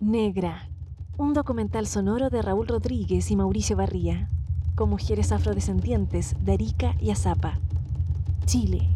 [0.00, 0.68] Negra,
[1.16, 4.28] un documental sonoro de Raúl Rodríguez y Mauricio Barría,
[4.74, 7.58] con mujeres afrodescendientes de Arica y Azapa,
[8.44, 8.90] Chile.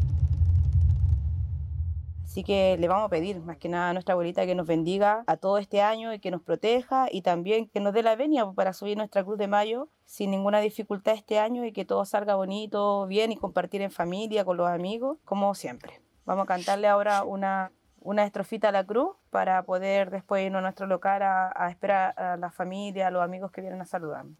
[2.22, 5.24] Así que le vamos a pedir más que nada a nuestra abuelita que nos bendiga
[5.26, 8.44] a todo este año y que nos proteja y también que nos dé la venia
[8.52, 12.34] para subir nuestra cruz de mayo sin ninguna dificultad este año y que todo salga
[12.34, 16.02] bonito, bien y compartir en familia, con los amigos, como siempre.
[16.26, 20.62] Vamos a cantarle ahora una, una estrofita a la cruz para poder después irnos a
[20.62, 24.36] nuestro local a, a esperar a la familia, a los amigos que vienen a saludarnos.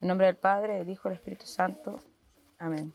[0.00, 1.98] En nombre del Padre, del Hijo y del Espíritu Santo.
[2.58, 2.92] Amén.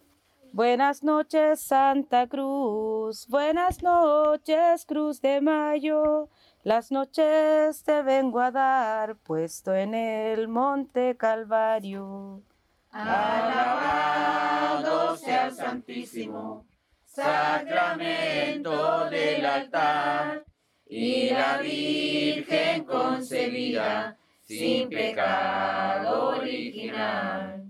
[0.54, 3.28] Buenas noches, Santa Cruz.
[3.28, 6.30] Buenas noches, Cruz de Mayo.
[6.64, 12.44] Las noches te vengo a dar, puesto en el monte Calvario.
[12.92, 14.28] Alabado
[15.18, 16.68] sea el Santísimo,
[17.14, 20.44] sacramento del altar,
[20.88, 27.64] y la Virgen concebida sin pecado original.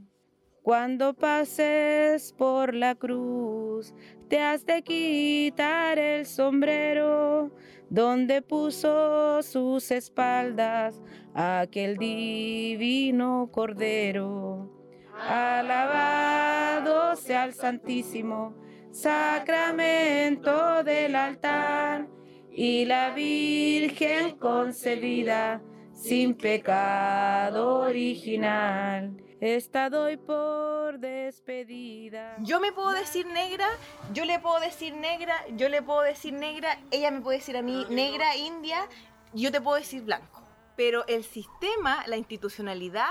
[0.61, 3.93] Cuando pases por la cruz,
[4.29, 7.51] te has de quitar el sombrero
[7.89, 11.01] donde puso sus espaldas
[11.33, 14.71] aquel divino cordero.
[15.19, 18.55] Alabado sea el Santísimo
[18.93, 22.07] Sacramento del altar
[22.51, 25.63] y la Virgen concebida
[25.95, 29.17] sin pecado original.
[29.41, 32.35] Esta doy por despedida.
[32.41, 33.65] Yo me puedo decir negra,
[34.13, 37.63] yo le puedo decir negra, yo le puedo decir negra, ella me puede decir a
[37.63, 38.87] mí negra, india,
[39.33, 40.43] yo te puedo decir blanco.
[40.77, 43.09] Pero el sistema, la institucionalidad,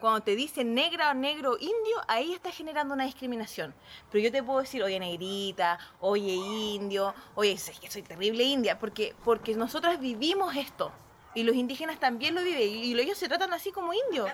[0.00, 3.74] cuando te dicen negra o negro indio, ahí está generando una discriminación.
[4.10, 8.78] Pero yo te puedo decir, oye negrita, oye indio, oye, es que soy terrible india,
[8.78, 10.92] porque, porque nosotros vivimos esto.
[11.34, 14.30] Y los indígenas también lo viven, y ellos se tratan así como indios.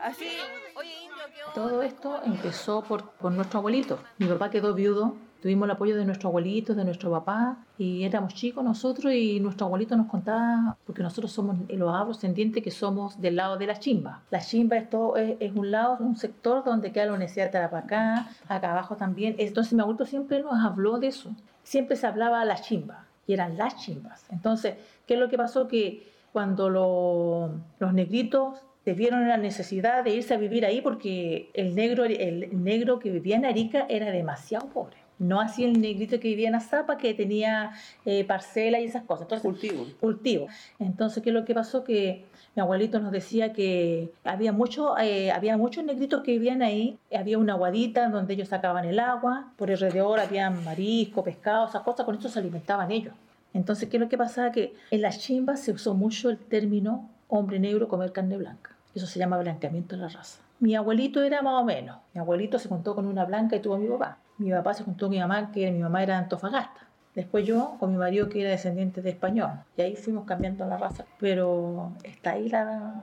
[0.00, 0.38] Así,
[0.74, 1.54] oye indio, ¿qué onda?
[1.54, 3.98] Todo esto empezó por, por nuestro abuelito.
[4.16, 8.34] Mi papá quedó viudo, tuvimos el apoyo de nuestro abuelito, de nuestro papá, y éramos
[8.34, 13.36] chicos nosotros y nuestro abuelito nos contaba, porque nosotros somos los afrodescendientes que somos del
[13.36, 14.22] lado de la chimba.
[14.30, 17.52] La chimba es, todo, es, es un lado, un sector donde queda la Universidad de
[17.52, 19.36] Tarapacá, acá abajo también.
[19.38, 21.30] Entonces mi abuelito siempre nos habló de eso.
[21.62, 24.24] Siempre se hablaba la chimba, y eran las chimbas.
[24.30, 24.74] Entonces,
[25.06, 25.68] ¿qué es lo que pasó?
[25.68, 31.50] Que cuando lo- los negritos se vieron la necesidad de irse a vivir ahí porque
[31.52, 34.96] el negro, el negro que vivía en Arica era demasiado pobre.
[35.18, 37.72] No así el negrito que vivía en Azapa, que tenía
[38.04, 39.22] eh, parcela y esas cosas.
[39.22, 39.86] Entonces, Cultivo.
[40.00, 40.46] cultivo.
[40.78, 41.84] Entonces, ¿qué es lo que pasó?
[41.84, 42.24] Que
[42.54, 46.98] mi abuelito nos decía que había, mucho, eh, había muchos negritos que vivían ahí.
[47.12, 49.52] Había una aguadita donde ellos sacaban el agua.
[49.56, 52.06] Por alrededor había marisco, pescado, esas cosas.
[52.06, 53.14] Con eso se alimentaban ellos.
[53.54, 54.52] Entonces, ¿qué es lo que pasaba?
[54.52, 58.76] Que en las chimbas se usó mucho el término hombre negro comer carne blanca.
[58.94, 60.40] Eso se llama blanqueamiento de la raza.
[60.60, 61.98] Mi abuelito era más o menos.
[62.14, 64.18] Mi abuelito se juntó con una blanca y tuvo a mi papá.
[64.38, 66.80] Mi papá se juntó con mi mamá, que mi mamá era de Antofagasta.
[67.14, 69.50] Después yo con mi marido que era descendiente de español.
[69.76, 71.04] Y ahí fuimos cambiando la raza.
[71.18, 73.02] Pero está ahí la,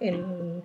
[0.00, 0.62] el-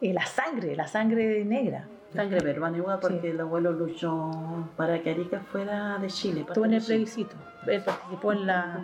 [0.00, 1.86] eh, la sangre, la sangre negra.
[2.14, 3.26] Sangre peruana igual porque Sí.
[3.28, 4.30] el abuelo luchó
[4.76, 6.44] para que Arica fuera de Chile.
[6.46, 7.34] Estuvo en el plebiscito.
[7.66, 8.80] Él participó en la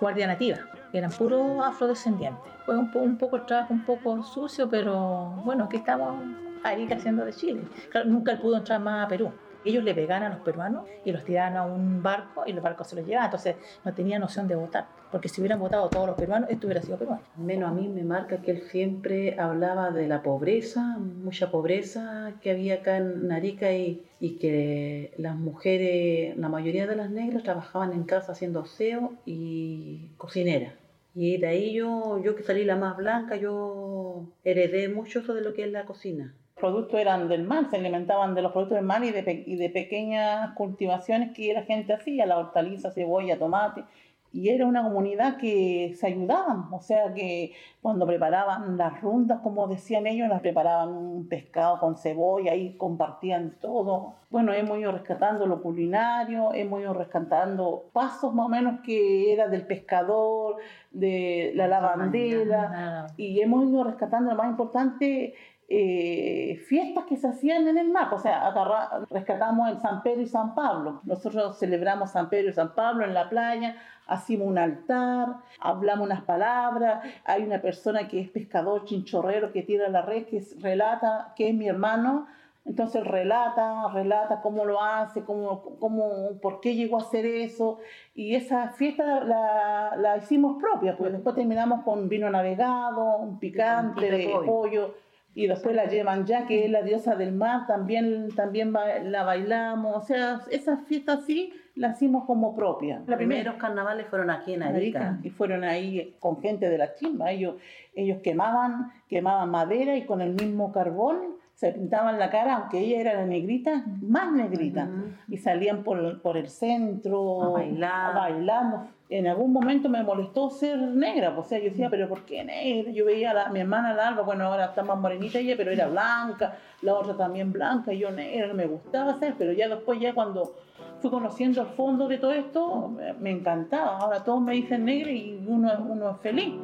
[0.00, 0.58] Guardia Nativa,
[0.92, 2.52] eran puros afrodescendientes.
[2.66, 6.22] Fue un, po- un poco el trabajo un poco sucio, pero bueno, aquí estamos
[6.64, 7.62] Arica haciendo de Chile.
[7.90, 9.30] Claro, nunca él pudo entrar más a Perú.
[9.64, 12.88] Ellos le pegaban a los peruanos y los tiraban a un barco y los barcos
[12.88, 13.26] se los llevaban.
[13.26, 14.86] Entonces no tenía noción de votar.
[15.10, 17.22] Porque si hubieran votado todos los peruanos, esto hubiera sido peruano.
[17.36, 22.52] Menos a mí me marca que él siempre hablaba de la pobreza, mucha pobreza que
[22.52, 27.92] había acá en Arica y, y que las mujeres, la mayoría de las negras trabajaban
[27.92, 30.74] en casa haciendo aseo y cocinera.
[31.14, 35.40] Y de ahí yo, yo que salí la más blanca, yo heredé mucho eso de
[35.40, 36.34] lo que es la cocina.
[36.60, 39.70] Productos eran del mar, se alimentaban de los productos del mar y de, y de
[39.70, 43.84] pequeñas cultivaciones que la gente hacía, la hortaliza, cebolla, tomate.
[44.32, 47.52] Y era una comunidad que se ayudaban, o sea que
[47.82, 53.56] cuando preparaban las rundas, como decían ellos, las preparaban un pescado con cebolla y compartían
[53.60, 54.14] todo.
[54.30, 59.48] Bueno, hemos ido rescatando lo culinario, hemos ido rescatando pasos más o menos que era
[59.48, 60.58] del pescador,
[60.92, 65.34] de la lavandera, y hemos ido rescatando lo más importante,
[65.72, 68.12] eh, fiestas que se hacían en el mar.
[68.12, 71.00] O sea, agarra- rescatamos el San Pedro y San Pablo.
[71.04, 73.76] Nosotros celebramos San Pedro y San Pablo en la playa,
[74.08, 75.28] hacemos un altar,
[75.60, 77.04] hablamos unas palabras.
[77.24, 81.54] Hay una persona que es pescador chinchorrero que tira la red, que relata que es
[81.54, 82.26] mi hermano.
[82.66, 87.78] Entonces relata, relata cómo lo hace, cómo, cómo, por qué llegó a hacer eso.
[88.14, 94.10] Y esa fiesta la, la hicimos propia, porque después terminamos con vino navegado, un picante
[94.10, 94.94] de pollo.
[95.34, 99.96] Y después la llevan ya, que es la diosa del mar, también, también la bailamos.
[99.96, 103.02] O sea, esa fiesta sí la hicimos como propia.
[103.06, 105.18] Los primeros carnavales fueron aquí en Arica.
[105.22, 107.30] Y fueron ahí con gente de la chimba.
[107.30, 107.54] Ellos,
[107.94, 113.00] ellos quemaban, quemaban madera y con el mismo carbón se pintaban la cara, aunque ella
[113.00, 114.88] era la negrita, más negrita.
[115.28, 118.88] Y salían por, por el centro, bailando.
[119.10, 122.44] En algún momento me molestó ser negra, pues, o sea, yo decía, pero ¿por qué
[122.44, 122.92] negra?
[122.92, 126.56] Yo veía a, mi hermana Alba, bueno, ahora está más morenita ella, pero era blanca,
[126.82, 130.54] la otra también blanca, y yo negra, me gustaba ser, pero ya después, ya cuando
[131.00, 133.98] fui conociendo el fondo de todo esto, me encantaba.
[133.98, 136.54] Ahora todos me dicen negra y uno, uno es feliz.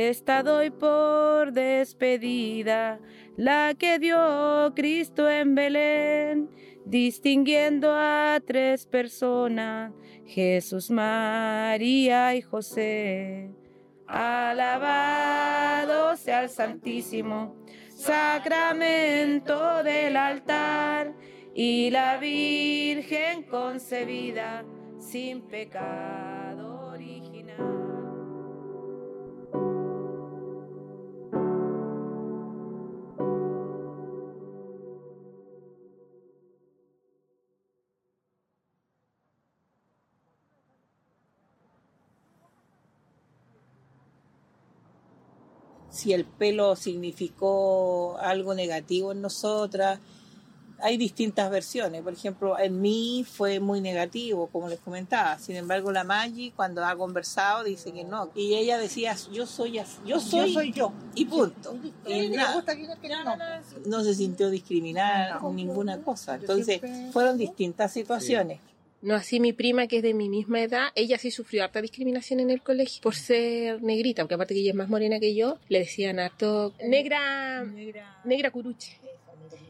[0.00, 2.98] Esta doy por despedida,
[3.36, 6.48] la que dio Cristo en Belén,
[6.86, 9.92] distinguiendo a tres personas,
[10.24, 13.50] Jesús, María y José.
[14.06, 15.36] Alabado
[16.16, 17.56] sea el Santísimo,
[17.94, 21.12] sacramento del altar,
[21.54, 24.64] y la Virgen concebida
[24.98, 26.39] sin pecado
[45.90, 49.98] si el pelo significó algo negativo en nosotras.
[50.82, 52.00] Hay distintas versiones.
[52.02, 55.38] Por ejemplo, en mí fue muy negativo, como les comentaba.
[55.38, 58.30] Sin embargo, la Maggi, cuando ha conversado, dice que no.
[58.34, 59.72] Y ella decía, yo soy
[60.06, 60.92] yo soy yo.
[61.14, 61.76] Y punto.
[63.84, 66.36] no, se sintió discriminada ninguna cosa.
[66.36, 66.80] Entonces,
[67.12, 68.60] fueron distintas situaciones.
[69.02, 72.38] No así mi prima, que es de mi misma edad, ella sí sufrió harta discriminación
[72.40, 75.58] en el colegio por ser negrita, porque aparte que ella es más morena que yo,
[75.68, 79.00] le decían harto negra, negra, negra curuche.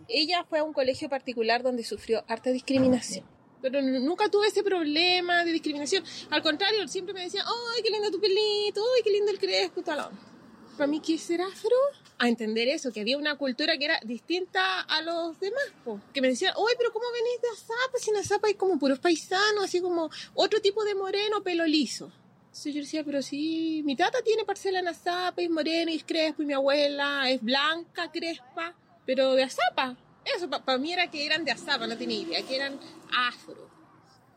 [0.08, 3.24] Ella fue a un colegio particular donde sufrió harta discriminación.
[3.62, 6.02] Pero nunca tuve ese problema de discriminación.
[6.30, 8.80] Al contrario, siempre me decían, ¡ay, qué lindo tu pelito!
[8.96, 9.82] ¡ay, qué lindo el crespo!
[9.84, 11.76] Para mí que ser afro,
[12.20, 15.64] a entender eso, que había una cultura que era distinta a los demás,
[16.12, 17.98] que me decían, oye, pero ¿cómo venís de Azapa?
[17.98, 22.12] Si en Azapa hay como puros paisanos, así como otro tipo de moreno, pelo liso.
[22.42, 26.04] Entonces yo decía, pero sí, mi tata tiene parcela en Azapa, es moreno y es
[26.04, 28.76] crespo, y mi abuela es blanca, crespa,
[29.06, 29.96] pero de Azapa.
[30.22, 32.78] Eso para mí era que eran de Azapa, no tenía idea, que eran
[33.16, 33.70] afro.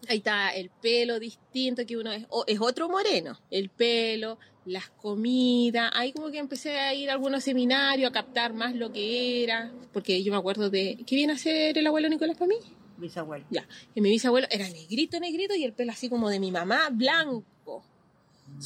[0.07, 3.37] Ahí está el pelo distinto, que uno es, es otro moreno.
[3.51, 5.91] El pelo, las comidas.
[5.93, 9.71] Ahí como que empecé a ir a algunos seminarios a captar más lo que era.
[9.91, 10.99] Porque yo me acuerdo de.
[11.05, 12.55] ¿Qué viene a ser el abuelo Nicolás para mí?
[12.97, 13.45] Bisabuelo.
[13.49, 13.67] Ya.
[13.95, 17.83] Y mi bisabuelo era negrito, negrito y el pelo así como de mi mamá, blanco.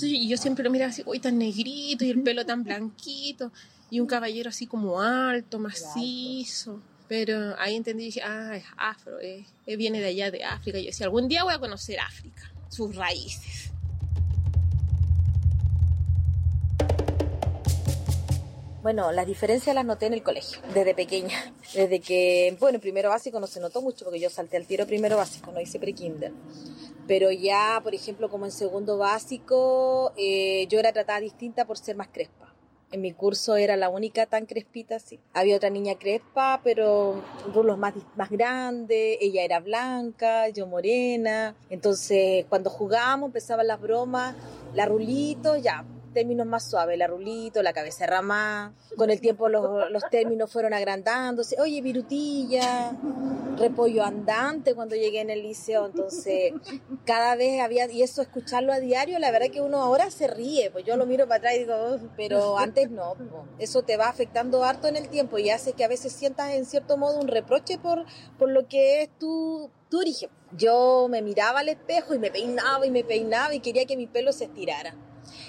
[0.02, 3.52] y yo siempre lo miraba así, uy, tan negrito y el pelo tan blanquito.
[3.90, 6.82] Y un caballero así como alto, macizo.
[7.08, 9.46] Pero ahí entendí y dije, ah, es afro, eh,
[9.78, 10.78] viene de allá de África.
[10.78, 13.72] Yo decía, algún día voy a conocer África, sus raíces.
[18.88, 21.54] Bueno, las diferencias las noté en el colegio, desde pequeña.
[21.74, 24.88] Desde que, bueno, en primero básico no se notó mucho porque yo salté al tiro
[24.88, 26.32] primero básico, no hice pre-kinder.
[27.06, 31.98] Pero ya, por ejemplo, como en segundo básico, eh, yo era tratada distinta por ser
[31.98, 32.54] más crespa
[32.90, 35.20] en mi curso era la única tan crespita, sí.
[35.34, 37.22] Había otra niña crespa, pero
[37.54, 41.54] rulos más, más grandes, ella era blanca, yo morena.
[41.70, 44.36] Entonces, cuando jugábamos, empezaban las bromas,
[44.74, 45.84] la rulito, ya,
[46.18, 48.74] términos más suaves, la rulito, la cabeza rama.
[48.96, 51.62] Con el tiempo los, los términos fueron agrandándose.
[51.62, 52.98] Oye, virutilla,
[53.56, 55.86] repollo andante cuando llegué en el liceo.
[55.86, 56.54] Entonces,
[57.06, 60.72] cada vez había, y eso escucharlo a diario, la verdad que uno ahora se ríe.
[60.72, 63.14] Pues yo lo miro para atrás y digo, pero antes no.
[63.60, 66.66] Eso te va afectando harto en el tiempo y hace que a veces sientas en
[66.66, 68.06] cierto modo un reproche por,
[68.40, 70.32] por lo que es tu, tu origen.
[70.58, 74.08] Yo me miraba al espejo y me peinaba y me peinaba y quería que mi
[74.08, 74.96] pelo se estirara.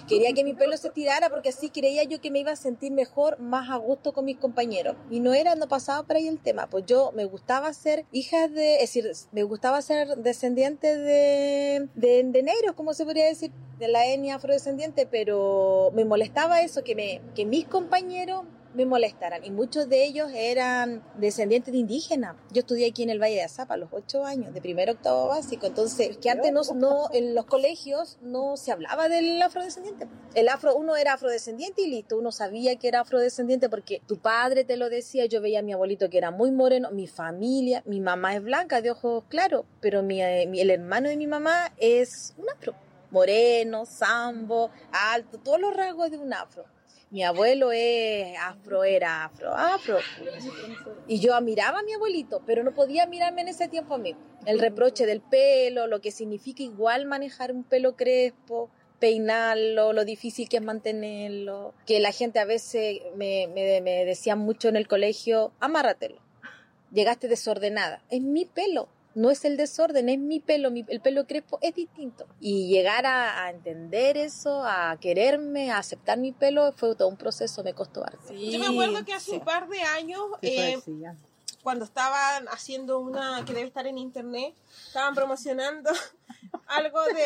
[0.09, 2.93] Quería que mi pelo se estirara porque así creía yo que me iba a sentir
[2.93, 4.97] mejor, más a gusto con mis compañeros.
[5.11, 6.67] Y no era, no pasaba por ahí el tema.
[6.67, 12.25] Pues yo me gustaba ser hija de, es decir, me gustaba ser descendiente de, de,
[12.25, 16.95] de negros, como se podría decir, de la etnia afrodescendiente, pero me molestaba eso, que,
[16.95, 18.45] me, que mis compañeros
[18.75, 19.45] me molestaran.
[19.45, 22.37] Y muchos de ellos eran descendientes de indígenas.
[22.53, 24.95] Yo estudié aquí en el Valle de Azapa a los ocho años, de primero a
[24.95, 25.67] octavo básico.
[25.67, 30.07] Entonces, que antes no, no, en los colegios no se hablaba del afrodescendiente.
[30.35, 34.65] El afro, uno era afrodescendiente y listo, uno sabía que era afrodescendiente porque tu padre
[34.65, 38.01] te lo decía, yo veía a mi abuelito que era muy moreno, mi familia, mi
[38.01, 41.73] mamá es blanca, de ojos claros, pero mi, eh, mi- el hermano de mi mamá
[41.79, 42.75] es un afro.
[43.11, 46.65] Moreno, sambo, alto, todos los rasgos de un afro.
[47.11, 49.99] Mi abuelo es afro, era afro, afro.
[51.07, 54.15] Y yo admiraba a mi abuelito, pero no podía mirarme en ese tiempo a mí.
[54.45, 60.51] El reproche del pelo, lo que significa igual manejar un pelo crespo, peinarlo, lo difícil
[60.51, 61.73] que es mantenerlo.
[61.87, 66.21] Que la gente a veces me, me, me decía mucho en el colegio, amárratelo.
[66.93, 68.03] Llegaste desordenada.
[68.11, 68.89] Es mi pelo.
[69.19, 72.27] No es el desorden, es mi pelo, mi- el pelo crespo es distinto.
[72.41, 77.17] Y llegar a, a entender eso, a quererme, a aceptar mi pelo, fue todo un
[77.17, 78.33] proceso, me costó harto.
[78.33, 80.75] Yo me acuerdo que hace un par de años, eh,
[81.63, 84.55] cuando estaban haciendo una que debe estar en internet,
[84.87, 85.91] estaban promocionando
[86.69, 87.25] algo de,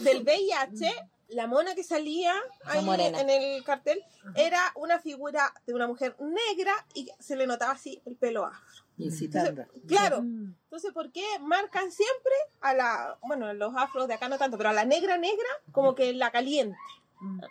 [0.00, 0.94] del VIH.
[1.28, 2.34] La mona que salía
[2.66, 2.84] ahí
[3.18, 4.04] en el cartel
[4.36, 8.83] era una figura de una mujer negra y se le notaba así el pelo afro.
[8.98, 9.64] Incitando.
[9.86, 10.18] Claro.
[10.18, 14.70] Entonces, ¿por qué marcan siempre a la, bueno, los afros de acá no tanto, pero
[14.70, 16.76] a la negra negra como que la caliente?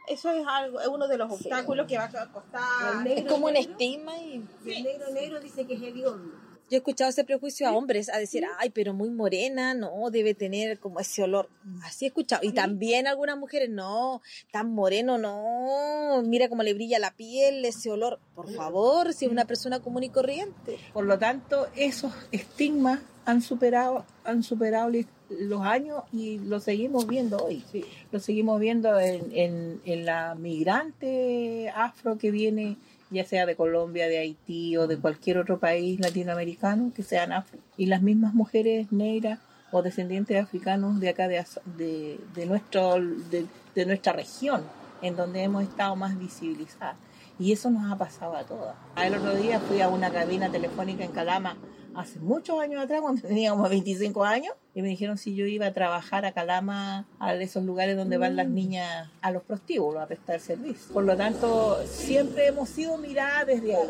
[0.07, 3.07] Eso es algo, es uno de los obstáculos que va a costar.
[3.07, 4.45] Es como un estigma y...
[4.65, 6.33] El negro negro dice que es hediondo.
[6.73, 10.33] Yo he escuchado ese prejuicio a hombres, a decir, ay, pero muy morena, no, debe
[10.33, 11.47] tener como ese olor.
[11.83, 12.41] Así he escuchado.
[12.43, 17.91] Y también algunas mujeres, no, tan moreno, no, mira cómo le brilla la piel, ese
[17.91, 18.19] olor.
[18.33, 20.79] Por favor, si es una persona común y corriente.
[20.93, 24.89] Por lo tanto, esos estigmas han superado, han superado
[25.29, 27.63] los años y lo seguimos viendo hoy.
[28.11, 32.77] Lo seguimos viendo en, en- en la migrante afro que viene,
[33.13, 37.59] ya sea de Colombia, de Haití o de cualquier otro país latinoamericano que sean afro.
[37.77, 39.39] Y las mismas mujeres negras
[39.71, 41.43] o descendientes de africanos de acá de,
[41.77, 44.63] de, de nuestro, de, de nuestra región,
[45.01, 46.95] en donde hemos estado más visibilizadas.
[47.39, 48.75] Y eso nos ha pasado a todas.
[48.95, 51.57] El otro día fui a una cabina telefónica en Calama
[51.95, 55.67] hace muchos años atrás, cuando tenía como 25 años, y me dijeron si yo iba
[55.67, 60.07] a trabajar a Calama, a esos lugares donde van las niñas a los prostíbulos a
[60.07, 60.93] prestar servicio.
[60.93, 63.89] Por lo tanto, siempre hemos sido miradas desde ahí.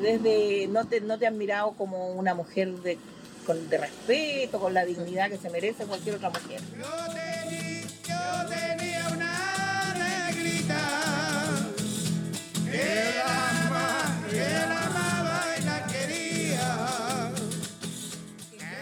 [0.00, 2.98] Desde, no te, no te han mirado como una mujer de,
[3.46, 6.60] con, de respeto, con la dignidad que se merece cualquier otra mujer.
[6.76, 10.78] Yo tenía una negrita
[12.70, 13.35] que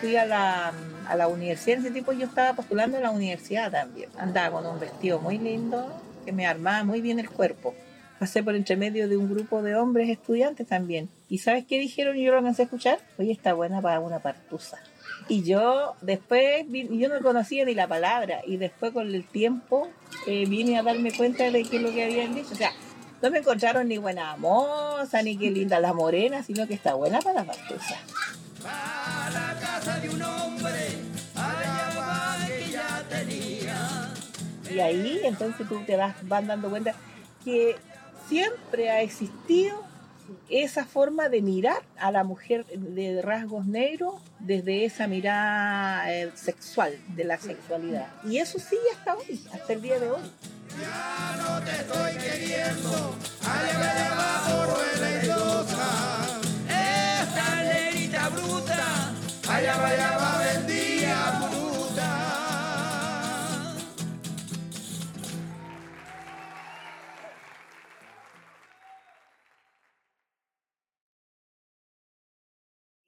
[0.05, 0.71] Fui a la,
[1.09, 4.11] a la universidad, en ese tiempo yo estaba postulando a la universidad también.
[4.19, 5.91] Andaba con un vestido muy lindo
[6.27, 7.75] que me armaba muy bien el cuerpo.
[8.19, 11.09] Pasé por entre medio de un grupo de hombres estudiantes también.
[11.31, 12.19] ¿Y sabes qué dijeron?
[12.19, 12.99] Yo lo alcancé a escuchar.
[13.17, 14.77] Oye, está buena para una partusa.
[15.27, 18.43] Y yo después, yo no conocía ni la palabra.
[18.47, 19.89] Y después con el tiempo
[20.27, 22.53] eh, vine a darme cuenta de qué es lo que habían dicho.
[22.53, 22.73] O sea,
[23.23, 27.21] no me encontraron ni buena moza, ni qué linda la morena, sino que está buena
[27.21, 27.97] para la partusa.
[34.75, 36.95] Y ahí entonces tú te vas, van dando cuenta
[37.45, 37.77] que
[38.29, 39.85] siempre ha existido
[40.49, 46.99] esa forma de mirar a la mujer de rasgos negros desde esa mirada eh, sexual,
[47.09, 48.09] de la sexualidad.
[48.25, 50.23] Y eso sigue hasta hoy, hasta el día de hoy.
[50.81, 53.15] Ya no te estoy queriendo,
[54.99, 56.41] veleidosa.
[56.69, 59.13] Esta negrita bruta,
[59.49, 60.35] allá va, allá va,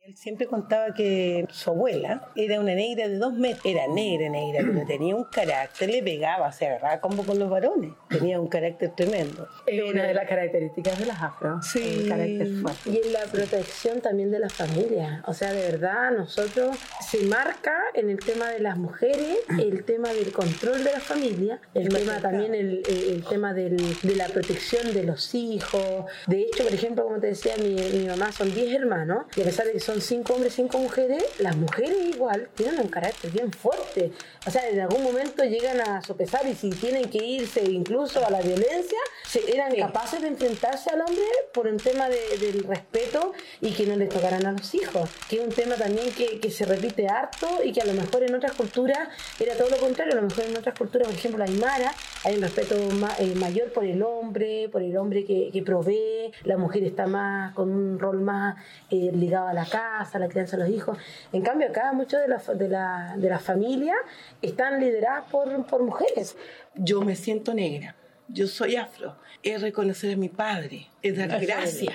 [0.06, 3.64] Él siempre contaba que su abuela era una negra de dos metros.
[3.66, 7.90] Era negra, negra, pero tenía un carácter, le pegaba, se agarraba como con los varones.
[8.08, 9.48] Tenía un carácter tremendo.
[9.66, 11.60] Es una de las características de las afro.
[11.60, 12.02] Sí.
[12.02, 12.90] El carácter fuerte.
[12.90, 15.25] Y en la protección también de la familia.
[15.26, 16.76] O sea, de verdad, nosotros
[17.10, 21.58] se marca en el tema de las mujeres, el tema del control de la familia,
[21.75, 26.04] el tema también el, el- el tema del- de la protección de los hijos.
[26.28, 29.44] De hecho, por ejemplo, como te decía, mi, mi mamá son 10 hermanos y a
[29.44, 33.30] pesar de que son cinco cinco hombres, cinco mujeres, las mujeres igual tienen un carácter
[33.30, 34.10] bien fuerte.
[34.46, 38.30] O sea, en algún momento llegan a sopesar y si tienen que irse incluso a
[38.30, 41.22] la violencia, se, eran capaces de enfrentarse al hombre
[41.54, 45.36] por un tema de- del respeto y que no les tocaran a los hijos, que
[45.36, 48.34] es un tema también que, que se repite harto y que a lo mejor en
[48.34, 51.44] otras culturas era todo lo contrario, a lo mejor en otras culturas, por ejemplo la
[51.50, 51.92] Aymara,
[52.24, 56.32] hay un respeto ma- eh, mayor por el hombre, por el hombre que, que provee,
[56.44, 58.56] la mujer está más con un rol más
[58.90, 60.99] eh, ligado a la casa, a la crianza de los hijos.
[61.33, 63.97] En cambio acá muchas de las de la, de las familias
[64.43, 66.37] están lideradas por, por mujeres.
[66.75, 67.97] Yo me siento negra,
[68.28, 71.95] yo soy afro, es reconocer a mi padre, es dar gracias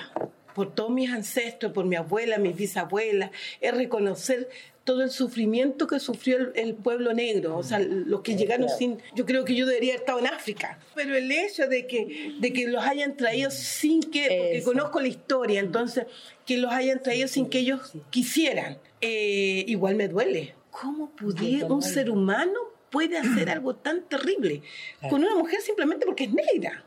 [0.54, 3.32] por todos mis ancestros, por mi abuela, mis bisabuelas,
[3.62, 4.50] es reconocer
[4.84, 9.00] todo el sufrimiento que sufrió el, el pueblo negro, o sea, los que llegaron sin...
[9.16, 12.52] Yo creo que yo debería haber estado en África, pero el hecho de que, de
[12.52, 14.72] que los hayan traído sin que, porque Eso.
[14.72, 16.08] conozco la historia, entonces,
[16.46, 20.56] que los hayan traído sin que ellos quisieran, eh, igual me duele.
[20.72, 22.60] ¿Cómo pudiera un ser humano
[22.90, 24.64] puede hacer algo tan terrible
[25.10, 26.84] con una mujer simplemente porque es negra?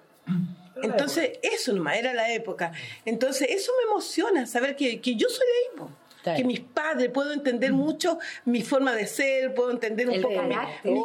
[0.83, 2.73] Entonces, eso nomás era la época.
[3.05, 5.89] Entonces, eso me emociona, saber que, que yo soy de ahí,
[6.37, 10.43] que mis padres, puedo entender mucho mi forma de ser, puedo entender un El poco
[10.43, 10.93] mi, carácter.
[10.93, 11.03] mi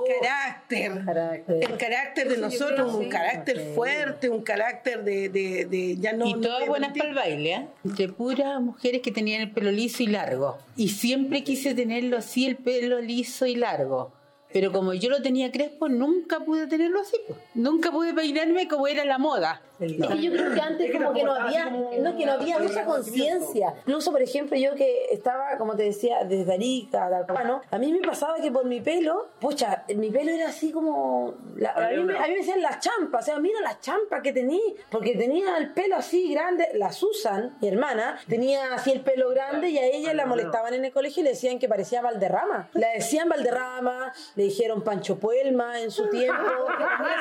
[1.05, 6.13] carácter, el carácter de Eso nosotros, un carácter fuerte, un carácter de, de, de- ya
[6.13, 6.25] no...
[6.25, 7.67] y no todas buenas para el baile, ¿eh?
[7.83, 10.57] Entre puras mujeres que tenían el pelo liso y largo.
[10.75, 14.13] Y siempre quise tenerlo así, el pelo liso y largo.
[14.51, 17.17] Pero como yo lo tenía crespo, nunca pude tenerlo así.
[17.27, 17.39] pues.
[17.53, 19.61] Nunca pude peinarme como era la moda.
[19.79, 22.85] Es que yo creo que antes como que no había, no, que no había mucha
[22.85, 23.73] conciencia.
[23.85, 27.99] Incluso, por ejemplo, yo que estaba, como te decía, desde Arica, Talcahuano, a mí me
[27.99, 31.33] pasaba que por mi pelo, pucha, mi pelo era así como...
[31.55, 34.21] la- a, mí, me- a mí me decían las champas, o sea, mira las champas
[34.21, 34.59] que tenía,
[34.91, 36.67] porque tenía el pelo así grande.
[36.73, 40.85] La Susan, mi hermana, tenía así el pelo grande y a ella la molestaban en
[40.85, 42.69] el colegio y le decían que parecía Valderrama.
[42.73, 46.41] Le decían Valderrama, le dijeron Pancho Puelma en su tiempo.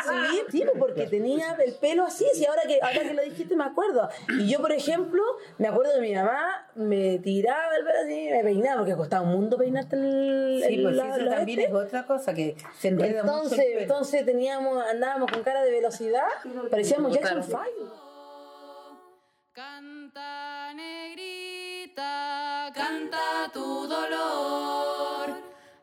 [0.05, 3.64] Sí, sí, porque tenía el pelo así, sí, ahora que, ahora que lo dijiste me
[3.64, 4.09] acuerdo.
[4.38, 5.23] Y yo, por ejemplo,
[5.59, 9.33] me acuerdo de mi mamá, me tiraba el pelo así, me peinaba, porque costaba un
[9.33, 11.71] mundo peinarte el, Sí, el- pues la- eso los también este.
[11.71, 13.81] es otra cosa, que se enreda mucho el Entonces, pelo.
[13.81, 16.25] entonces teníamos, andábamos con cara de velocidad,
[16.71, 17.64] parecíamos Jackson Claro.
[17.76, 18.05] 5.
[19.52, 25.31] Canta negrita, canta tu dolor.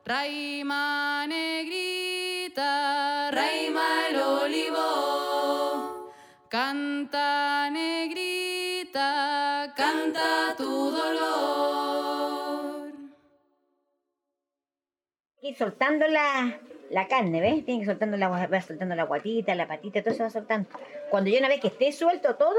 [0.06, 2.72] Raima negrita,
[3.32, 5.15] raima el olivo.
[6.56, 9.10] Canta negrita,
[9.76, 12.88] canta tu dolor.
[15.42, 16.58] ir soltando la,
[16.92, 17.66] la carne, ¿ves?
[17.66, 20.70] Tiene que ir soltando la, va soltando la guatita, la patita, todo se va soltando.
[21.10, 22.56] Cuando ya una vez que esté suelto todo,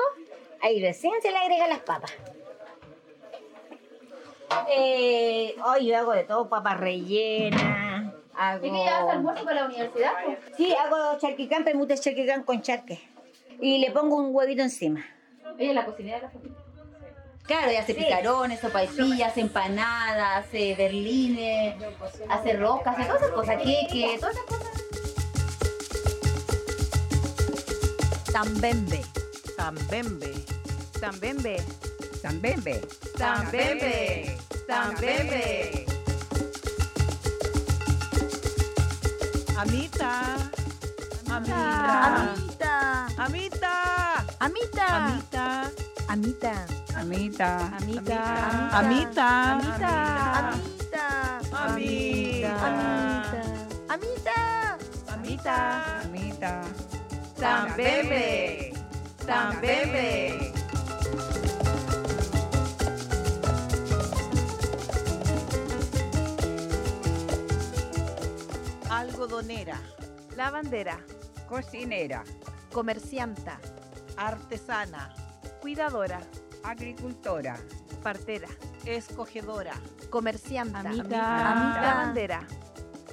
[0.61, 2.13] ahí recién se le agrega las papas.
[4.77, 8.13] Eh, hoy yo hago de todo, papas rellenas.
[8.35, 8.67] Hago...
[8.67, 10.13] ¿Y que llevas almuerzo para la universidad?
[10.55, 13.16] Sí, hago charquicán, permutas charquicán con charque.
[13.61, 15.05] Y le pongo un huevito encima.
[15.59, 16.57] Ella es la cocinera de la familia.
[17.45, 18.01] Claro, y hace Sí.
[18.01, 21.77] picarones, hace empanadas, hace berlines,
[22.29, 24.83] hace roscas, hace todas esas cosas, queques, todas esas cosas.
[28.33, 29.01] Tambembe.
[29.57, 30.35] Tambembe.
[31.01, 31.57] Tambembe.
[32.21, 32.81] Tambembe.
[33.17, 34.37] Tambembe.
[34.67, 35.87] Tambembe.
[39.57, 40.37] Amita.
[41.31, 41.55] Amita.
[42.27, 42.46] Amita.
[43.17, 44.21] Amita.
[44.41, 44.89] Amita.
[44.93, 45.73] Amita.
[46.07, 46.53] Amita.
[47.01, 47.41] Amita.
[47.73, 48.21] Amita.
[48.77, 49.89] Amita.
[51.57, 52.53] Amita.
[53.89, 54.39] Amita.
[55.09, 55.57] Amita.
[56.05, 56.53] Amita.
[57.41, 58.77] Tambembe.
[59.25, 60.53] Tambembe.
[68.91, 69.81] Algodonera.
[70.37, 71.01] Lavandera.
[71.49, 72.23] Cocinera.
[72.77, 73.59] Comercianta.
[74.19, 75.09] Artesana.
[75.63, 76.21] Cuidadora.
[76.63, 77.57] Agricultora.
[78.03, 78.49] Partera.
[78.85, 79.73] Escogedora.
[80.11, 80.81] Comercianta.
[80.81, 81.53] Amita.
[81.53, 81.81] Amita.
[81.81, 82.41] Lavandera.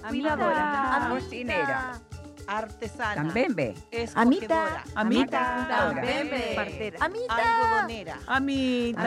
[0.10, 0.96] Cuidadora.
[0.96, 1.10] Amita.
[1.16, 2.02] Cocinera.
[2.46, 3.16] Artesana.
[3.16, 3.74] Tambembe.
[3.90, 4.84] Escogedora.
[4.96, 5.68] Amita.
[5.70, 6.56] Tambembe.
[6.56, 6.98] Partera.
[7.00, 8.18] Algodonera.
[8.28, 9.02] Amita.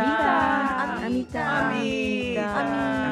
[1.04, 1.44] Amita.
[1.68, 2.44] Amita.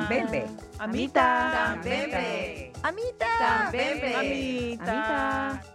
[0.01, 0.47] Tambembe.
[0.79, 1.27] Amita.
[1.53, 2.73] Tambembe.
[2.83, 3.29] Amita.
[3.69, 4.79] Tambembe.
[4.81, 5.74] Amita.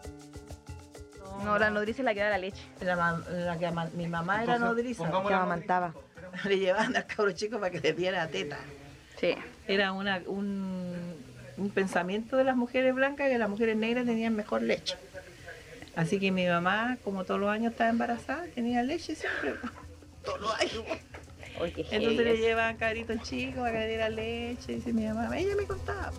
[1.44, 2.62] No, la nodriza es la que da la leche.
[2.82, 2.96] La,
[3.30, 5.10] la que ama- mi mamá era nodriza.
[5.10, 5.94] Que amamantaba.
[6.46, 8.58] Le llevaban al cabro chico para que le diera teta.
[9.20, 9.36] Sí.
[9.68, 11.16] Era una, un,
[11.58, 14.96] un pensamiento de las mujeres blancas que las mujeres negras tenían mejor leche.
[15.96, 19.56] Así que mi mamá, como todos los años estaba embarazada, tenía leche siempre.
[20.24, 20.84] Todos los años.
[21.92, 25.64] Entonces le llevan cabritos chicos a que le diera leche, dice mi mamá, ella me
[25.66, 26.12] contaba.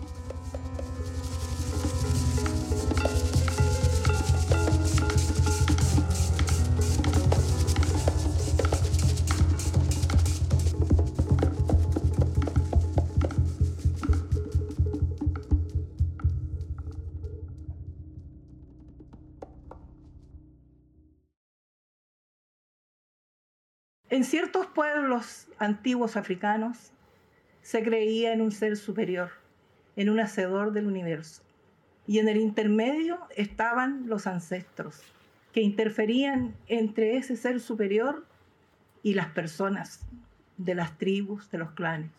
[24.11, 26.91] En ciertos pueblos antiguos africanos
[27.61, 29.29] se creía en un ser superior,
[29.95, 31.43] en un hacedor del universo.
[32.05, 35.01] Y en el intermedio estaban los ancestros,
[35.53, 38.25] que interferían entre ese ser superior
[39.01, 40.01] y las personas
[40.57, 42.11] de las tribus, de los clanes.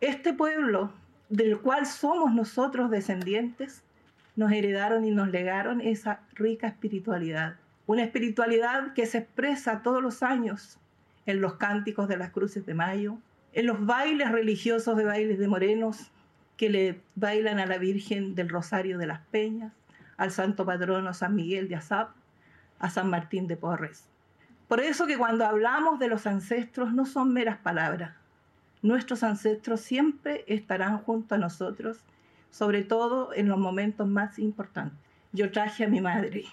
[0.00, 0.92] Este pueblo,
[1.30, 3.82] del cual somos nosotros descendientes,
[4.36, 7.56] nos heredaron y nos legaron esa rica espiritualidad.
[7.88, 10.78] Una espiritualidad que se expresa todos los años
[11.26, 13.18] en los cánticos de las cruces de mayo,
[13.52, 16.10] en los bailes religiosos de bailes de morenos
[16.56, 19.72] que le bailan a la Virgen del Rosario de las Peñas,
[20.16, 22.10] al Santo Patrono San Miguel de Azap,
[22.78, 24.08] a San Martín de Porres.
[24.68, 28.14] Por eso que cuando hablamos de los ancestros no son meras palabras.
[28.82, 32.04] Nuestros ancestros siempre estarán junto a nosotros,
[32.50, 34.98] sobre todo en los momentos más importantes.
[35.32, 36.44] Yo traje a mi madre,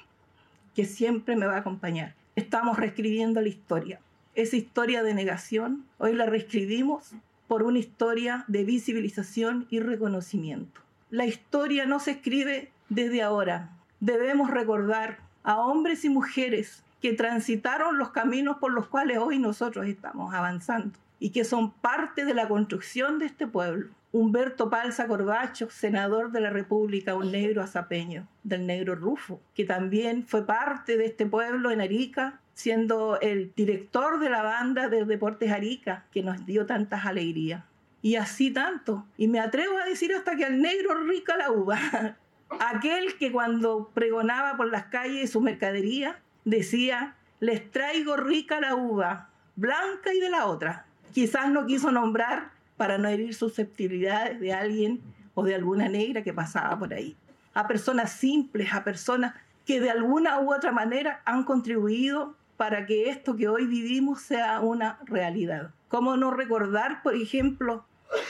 [0.74, 2.16] que siempre me va a acompañar.
[2.36, 4.00] Estamos reescribiendo la historia.
[4.34, 7.12] Esa historia de negación, hoy la reescribimos
[7.50, 10.80] por una historia de visibilización y reconocimiento.
[11.10, 13.72] La historia no se escribe desde ahora.
[14.00, 19.86] Debemos recordar a hombres y mujeres que transitaron los caminos por los cuales hoy nosotros
[19.88, 23.90] estamos avanzando y que son parte de la construcción de este pueblo.
[24.14, 30.26] Humberto Palza Corbacho, senador de la República, un negro azapeño, del negro Rufo, que también
[30.26, 35.52] fue parte de este pueblo en Arica, siendo el director de la banda de Deportes
[35.52, 37.64] Arica, que nos dio tantas alegrías.
[38.02, 39.06] Y así tanto.
[39.18, 41.80] Y me atrevo a decir hasta que al negro rica la uva.
[42.60, 49.30] Aquel que cuando pregonaba por las calles su mercadería decía, les traigo rica la uva,
[49.56, 50.86] blanca y de la otra.
[51.14, 55.02] Quizás no quiso nombrar para no herir susceptibilidades de alguien
[55.34, 57.16] o de alguna negra que pasaba por ahí.
[57.54, 59.36] A personas simples, a personas
[59.66, 64.60] que de alguna u otra manera han contribuido para que esto que hoy vivimos sea
[64.60, 65.72] una realidad.
[65.88, 67.86] ¿Cómo no recordar, por ejemplo,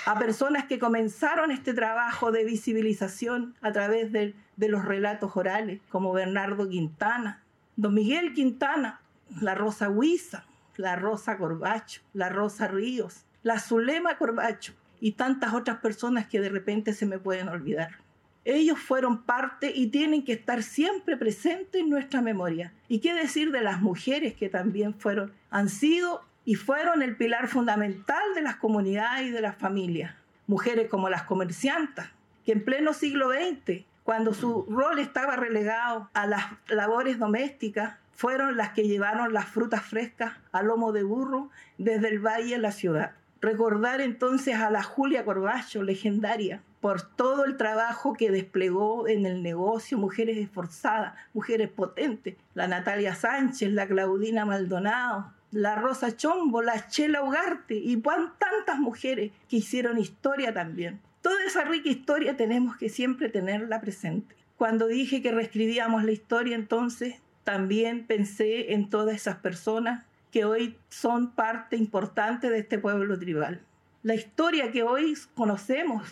[0.05, 6.13] a personas que comenzaron este trabajo de visibilización a través de, los relatos orales, como
[6.13, 7.43] Bernardo Quintana,
[7.75, 9.01] Don Miguel Quintana,
[9.41, 10.45] la Rosa Huiza,
[10.77, 16.47] la Rosa Corbacho, la Rosa Ríos, la Zulema Corbacho y tantas otras personas que de
[16.47, 17.97] repente se me pueden olvidar.
[18.43, 22.73] Ellos fueron parte y tienen que estar siempre presentes en nuestra memoria.
[22.87, 27.47] ¿Y qué decir de las mujeres que también fueron, han sido y fueron el pilar
[27.47, 30.15] fundamental de las comunidades y de las familias?
[30.47, 32.09] Mujeres como las comerciantas,
[32.43, 38.57] que en pleno siglo XX, cuando su rol estaba relegado a las labores domésticas, fueron
[38.57, 42.71] las que llevaron las frutas frescas a lomo de burro desde el valle a la
[42.71, 43.11] ciudad.
[43.39, 49.43] Recordar entonces a la Julia Corbacho, legendaria, por todo el trabajo que desplegó en el
[49.43, 56.87] negocio, mujeres esforzadas, mujeres potentes, la Natalia Sánchez, la Claudina Maldonado, la Rosa Chombo, la
[56.87, 60.99] Chela Ugarte y tantas mujeres que hicieron historia también.
[61.21, 64.35] Toda esa rica historia tenemos que siempre tenerla presente.
[64.57, 70.77] Cuando dije que reescribíamos la historia, entonces también pensé en todas esas personas que hoy
[70.89, 73.61] son parte importante de este pueblo tribal.
[74.01, 76.07] La historia que hoy conocemos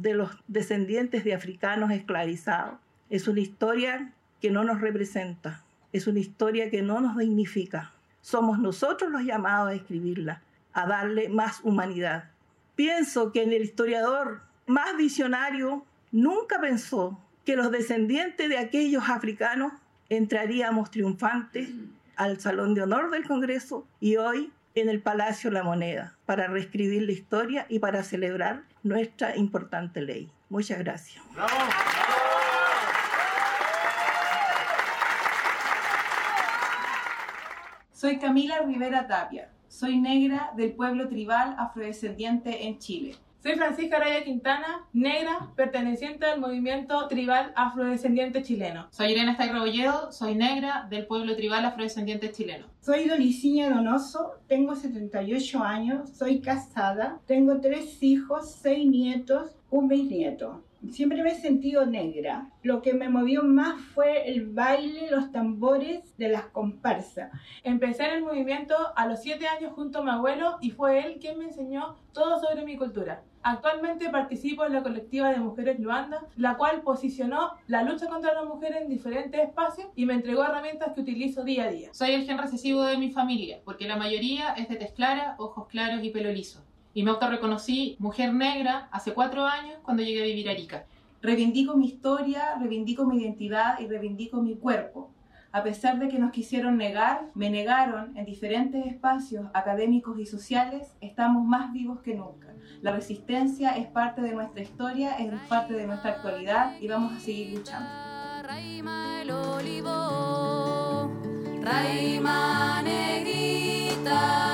[0.00, 2.78] de los descendientes de africanos esclavizados
[3.10, 7.92] es una historia que no nos representa, es una historia que no nos dignifica.
[8.22, 12.30] Somos nosotros los llamados a escribirla, a darle más humanidad.
[12.76, 19.72] Pienso que el historiador más visionario nunca pensó que los descendientes de aquellos africanos
[20.08, 21.68] entraríamos triunfantes
[22.16, 27.02] al Salón de Honor del Congreso y hoy en el Palacio La Moneda para reescribir
[27.02, 30.30] la historia y para celebrar nuestra importante ley.
[30.48, 31.22] Muchas gracias.
[37.92, 39.50] Soy Camila Rivera Tapia.
[39.68, 43.16] Soy negra del pueblo tribal afrodescendiente en Chile.
[43.42, 48.88] Soy Francisca Araya Quintana, negra, perteneciente al movimiento tribal afrodescendiente chileno.
[48.90, 49.48] Soy Irene Stay
[50.10, 52.66] soy negra del pueblo tribal afrodescendiente chileno.
[52.82, 60.64] Soy Doliciña Donoso, tengo 78 años, soy casada, tengo tres hijos, seis nietos, un bisnieto.
[60.90, 62.50] Siempre me he sentido negra.
[62.62, 67.30] Lo que me movió más fue el baile, los tambores de las comparsas.
[67.62, 71.18] Empecé en el movimiento a los 7 años junto a mi abuelo y fue él
[71.20, 73.22] quien me enseñó todo sobre mi cultura.
[73.42, 78.44] Actualmente participo en la colectiva de Mujeres Luanda, la cual posicionó la lucha contra la
[78.44, 81.88] mujer en diferentes espacios y me entregó herramientas que utilizo día a día.
[81.92, 85.68] Soy el gen recesivo de mi familia, porque la mayoría es de tez clara, ojos
[85.68, 86.62] claros y pelo liso.
[86.92, 90.84] Y me autorreconocí mujer negra hace cuatro años cuando llegué a vivir a Arica.
[91.22, 95.10] Reivindico mi historia, reivindico mi identidad y reivindico mi cuerpo.
[95.52, 100.94] A pesar de que nos quisieron negar, me negaron en diferentes espacios académicos y sociales,
[101.00, 102.54] estamos más vivos que nunca.
[102.82, 107.20] La resistencia es parte de nuestra historia, es parte de nuestra actualidad y vamos a
[107.20, 107.88] seguir luchando.
[108.42, 111.10] Raima el olivo,
[111.60, 114.49] Raima negrita,